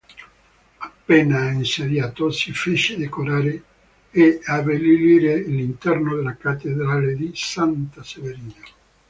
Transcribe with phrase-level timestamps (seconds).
[0.79, 3.63] Appena insediatosi fece decorare
[4.09, 8.63] e abbellire l'interno della cattedrale di Santa Severina.